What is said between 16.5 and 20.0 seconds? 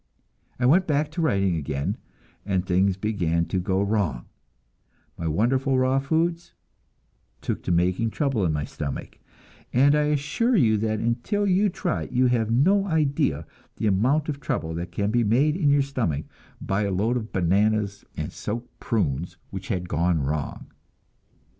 by a load of bananas and soaked prunes which has